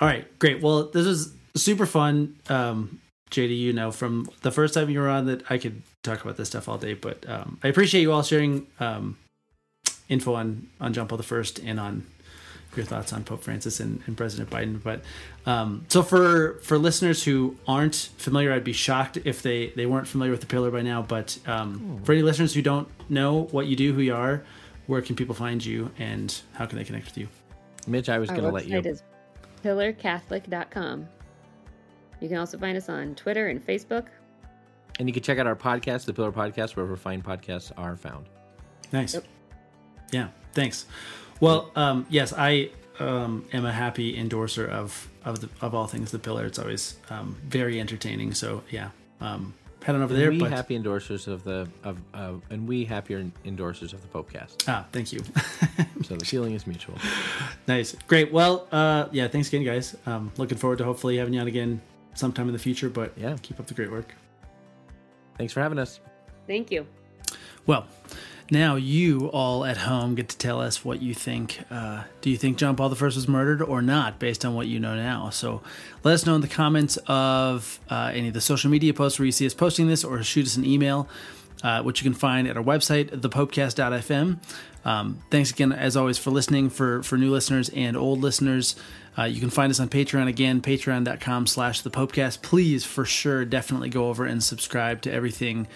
[0.00, 0.60] All right, great.
[0.62, 2.36] Well, this is super fun.
[2.48, 3.00] Um,
[3.30, 6.36] JD, you know, from the first time you were on that I could talk about
[6.36, 9.16] this stuff all day, but um, I appreciate you all sharing um,
[10.08, 12.06] info on, on John Paul the First and on
[12.76, 14.82] your thoughts on Pope Francis and, and President Biden.
[14.82, 15.02] But
[15.46, 20.06] um, so for for listeners who aren't familiar, I'd be shocked if they they weren't
[20.06, 21.02] familiar with the pillar by now.
[21.02, 24.44] But um, for any listeners who don't know what you do, who you are,
[24.86, 27.28] where can people find you, and how can they connect with you?
[27.86, 28.78] Mitch, I was going to let you.
[28.80, 29.02] Is
[29.64, 31.08] pillarcatholic.com.
[32.20, 34.06] You can also find us on Twitter and Facebook.
[34.98, 38.26] And you can check out our podcast, The Pillar Podcast, wherever fine podcasts are found.
[38.92, 39.14] Nice.
[39.14, 39.24] Yep.
[40.12, 40.86] Yeah, thanks.
[41.40, 46.10] Well, um, yes, I um, am a happy endorser of of the, of all things
[46.10, 46.46] The Pillar.
[46.46, 48.34] It's always um, very entertaining.
[48.34, 48.90] So yeah,
[49.20, 50.30] um, head on over there.
[50.30, 50.50] We but...
[50.50, 54.64] happy endorsers of the of uh, and we happier endorsers of the Popecast.
[54.68, 55.20] Ah, thank you.
[56.02, 56.98] so the feeling is mutual.
[57.66, 58.32] Nice, great.
[58.32, 59.96] Well, uh, yeah, thanks again, guys.
[60.06, 61.80] Um, looking forward to hopefully having you on again
[62.14, 62.88] sometime in the future.
[62.88, 64.14] But yeah, keep up the great work.
[65.36, 66.00] Thanks for having us.
[66.46, 66.86] Thank you.
[67.66, 67.86] Well,
[68.50, 71.60] now you all at home get to tell us what you think.
[71.70, 74.80] Uh, do you think John Paul I was murdered or not, based on what you
[74.80, 75.30] know now?
[75.30, 75.62] So
[76.02, 79.26] let us know in the comments of uh, any of the social media posts where
[79.26, 81.08] you see us posting this, or shoot us an email,
[81.62, 84.38] uh, which you can find at our website, thepopecast.fm.
[84.84, 86.70] Um, thanks again, as always, for listening.
[86.70, 88.76] For for new listeners and old listeners,
[89.18, 92.40] uh, you can find us on Patreon again, patreon.com slash the Popecast.
[92.40, 95.66] Please, for sure, definitely go over and subscribe to everything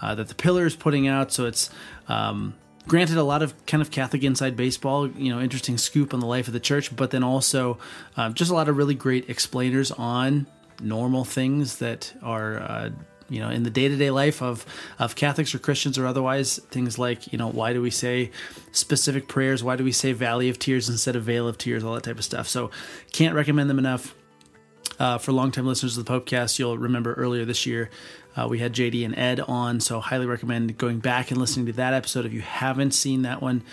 [0.00, 1.32] uh, that the Pillar is putting out.
[1.32, 1.70] So it's
[2.08, 2.54] um,
[2.86, 6.26] granted a lot of kind of Catholic inside baseball, you know, interesting scoop on the
[6.26, 7.78] life of the church, but then also
[8.16, 10.46] uh, just a lot of really great explainers on
[10.80, 12.60] normal things that are.
[12.60, 12.90] Uh,
[13.30, 14.64] you know, in the day-to-day life of
[14.98, 18.30] of Catholics or Christians or otherwise, things like you know, why do we say
[18.72, 19.62] specific prayers?
[19.62, 21.84] Why do we say Valley of Tears instead of Vale of Tears?
[21.84, 22.48] All that type of stuff.
[22.48, 22.70] So,
[23.12, 24.14] can't recommend them enough.
[24.98, 27.88] Uh, for longtime listeners of the Popecast, you'll remember earlier this year
[28.38, 31.72] uh, we had JD and Ed on, so highly recommend going back and listening to
[31.72, 33.64] that episode if you haven't seen that one.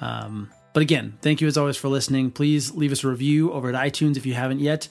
[0.00, 2.30] Um, but again, thank you as always for listening.
[2.30, 4.88] Please leave us a review over at iTunes if you haven't yet.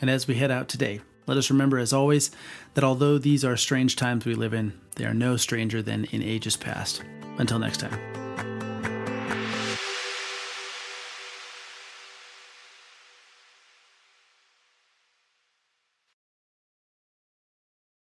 [0.00, 2.30] And as we head out today, let us remember, as always,
[2.74, 6.22] that although these are strange times we live in, they are no stranger than in
[6.22, 7.02] ages past.
[7.38, 8.27] Until next time.